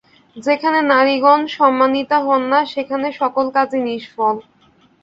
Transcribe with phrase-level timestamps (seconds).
[0.35, 4.35] যেখানে নারীগণ সম্মানিতা হন না, সেখানে সকল কাজই নিষ্ফল।